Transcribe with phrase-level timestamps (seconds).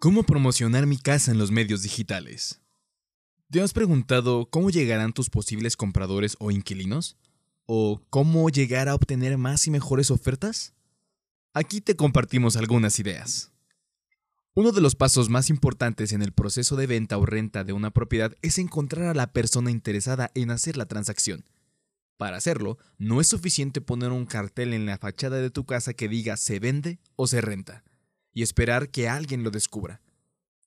[0.00, 2.60] ¿Cómo promocionar mi casa en los medios digitales?
[3.50, 7.16] ¿Te has preguntado cómo llegarán tus posibles compradores o inquilinos?
[7.66, 10.72] ¿O cómo llegar a obtener más y mejores ofertas?
[11.52, 13.50] Aquí te compartimos algunas ideas.
[14.54, 17.90] Uno de los pasos más importantes en el proceso de venta o renta de una
[17.90, 21.44] propiedad es encontrar a la persona interesada en hacer la transacción.
[22.16, 26.08] Para hacerlo, no es suficiente poner un cartel en la fachada de tu casa que
[26.08, 27.82] diga se vende o se renta
[28.32, 30.00] y esperar que alguien lo descubra.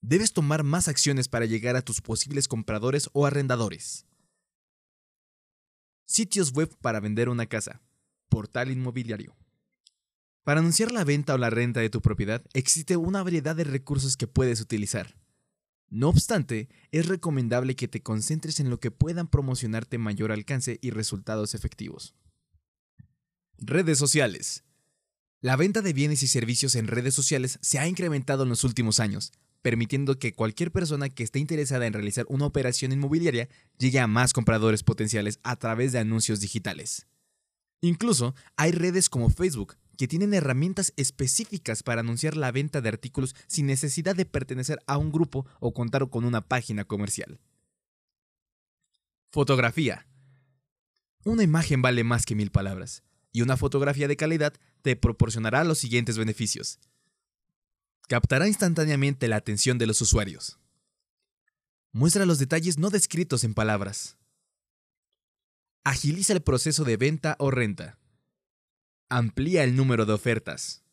[0.00, 4.06] Debes tomar más acciones para llegar a tus posibles compradores o arrendadores.
[6.06, 7.82] Sitios web para vender una casa.
[8.28, 9.36] Portal inmobiliario.
[10.42, 14.16] Para anunciar la venta o la renta de tu propiedad existe una variedad de recursos
[14.16, 15.16] que puedes utilizar.
[15.90, 20.90] No obstante, es recomendable que te concentres en lo que puedan promocionarte mayor alcance y
[20.90, 22.14] resultados efectivos.
[23.58, 24.64] Redes sociales.
[25.42, 29.00] La venta de bienes y servicios en redes sociales se ha incrementado en los últimos
[29.00, 29.32] años,
[29.62, 34.34] permitiendo que cualquier persona que esté interesada en realizar una operación inmobiliaria llegue a más
[34.34, 37.06] compradores potenciales a través de anuncios digitales.
[37.80, 43.34] Incluso hay redes como Facebook que tienen herramientas específicas para anunciar la venta de artículos
[43.46, 47.40] sin necesidad de pertenecer a un grupo o contar con una página comercial.
[49.32, 50.06] Fotografía.
[51.24, 55.78] Una imagen vale más que mil palabras y una fotografía de calidad te proporcionará los
[55.78, 56.78] siguientes beneficios.
[58.08, 60.58] Captará instantáneamente la atención de los usuarios.
[61.92, 64.16] Muestra los detalles no descritos en palabras.
[65.84, 67.98] Agiliza el proceso de venta o renta.
[69.08, 70.84] Amplía el número de ofertas.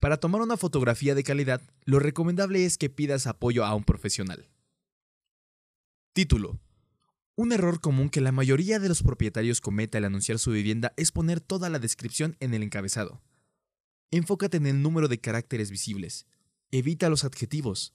[0.00, 4.48] Para tomar una fotografía de calidad, lo recomendable es que pidas apoyo a un profesional.
[6.12, 6.60] Título.
[7.38, 11.12] Un error común que la mayoría de los propietarios comete al anunciar su vivienda es
[11.12, 13.20] poner toda la descripción en el encabezado.
[14.10, 16.26] Enfócate en el número de caracteres visibles.
[16.70, 17.92] Evita los adjetivos.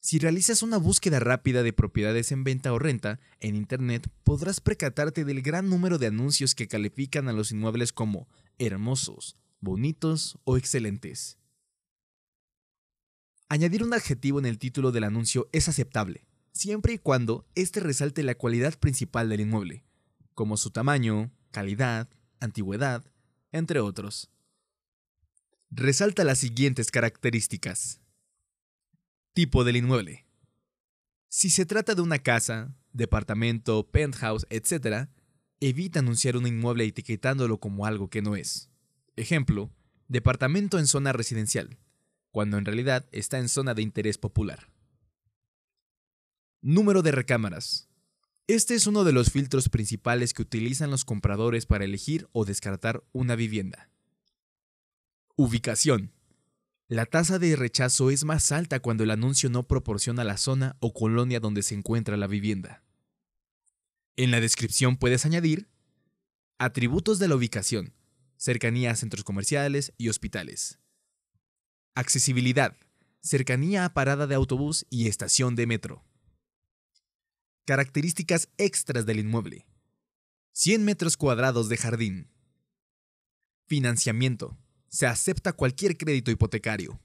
[0.00, 5.24] Si realizas una búsqueda rápida de propiedades en venta o renta en Internet, podrás percatarte
[5.24, 8.28] del gran número de anuncios que califican a los inmuebles como
[8.58, 11.38] hermosos, bonitos o excelentes.
[13.48, 18.22] Añadir un adjetivo en el título del anuncio es aceptable siempre y cuando éste resalte
[18.22, 19.84] la cualidad principal del inmueble,
[20.34, 22.08] como su tamaño, calidad,
[22.40, 23.04] antigüedad,
[23.52, 24.30] entre otros.
[25.70, 28.00] Resalta las siguientes características.
[29.32, 30.26] Tipo del inmueble.
[31.28, 35.08] Si se trata de una casa, departamento, penthouse, etc.,
[35.60, 38.68] evita anunciar un inmueble etiquetándolo como algo que no es.
[39.14, 39.70] Ejemplo,
[40.08, 41.78] departamento en zona residencial,
[42.30, 44.69] cuando en realidad está en zona de interés popular.
[46.62, 47.88] Número de recámaras.
[48.46, 53.02] Este es uno de los filtros principales que utilizan los compradores para elegir o descartar
[53.12, 53.88] una vivienda.
[55.36, 56.12] Ubicación.
[56.86, 60.92] La tasa de rechazo es más alta cuando el anuncio no proporciona la zona o
[60.92, 62.84] colonia donde se encuentra la vivienda.
[64.16, 65.66] En la descripción puedes añadir
[66.58, 67.94] atributos de la ubicación,
[68.36, 70.78] cercanía a centros comerciales y hospitales.
[71.94, 72.76] Accesibilidad,
[73.22, 76.04] cercanía a parada de autobús y estación de metro.
[77.66, 79.66] Características extras del inmueble.
[80.52, 82.28] 100 metros cuadrados de jardín.
[83.66, 84.58] Financiamiento.
[84.88, 87.00] Se acepta cualquier crédito hipotecario.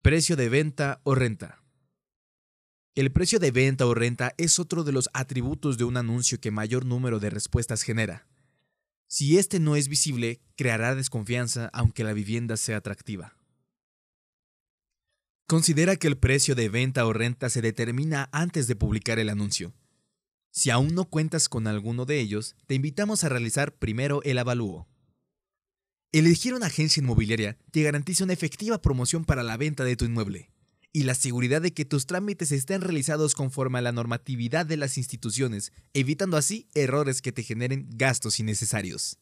[0.00, 1.62] Precio de venta o renta.
[2.94, 6.50] El precio de venta o renta es otro de los atributos de un anuncio que
[6.50, 8.26] mayor número de respuestas genera.
[9.08, 13.36] Si este no es visible, creará desconfianza aunque la vivienda sea atractiva.
[15.46, 19.74] Considera que el precio de venta o renta se determina antes de publicar el anuncio.
[20.50, 24.88] Si aún no cuentas con alguno de ellos, te invitamos a realizar primero el avalúo.
[26.12, 30.50] Elegir una agencia inmobiliaria te garantiza una efectiva promoción para la venta de tu inmueble
[30.92, 34.96] y la seguridad de que tus trámites estén realizados conforme a la normatividad de las
[34.96, 39.18] instituciones, evitando así errores que te generen gastos innecesarios.